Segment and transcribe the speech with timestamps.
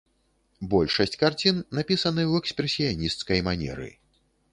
[0.71, 3.91] Большасць карцін напісаны ў экспрэсіянісцкай манеры.